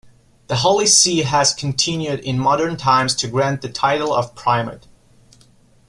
The 0.47 0.55
Holy 0.55 0.87
See 0.87 1.19
has 1.19 1.53
continued 1.53 2.21
in 2.21 2.39
modern 2.39 2.75
times 2.75 3.13
to 3.17 3.27
grant 3.27 3.61
the 3.61 3.69
title 3.69 4.15
of 4.15 4.33
Primate. 4.33 4.87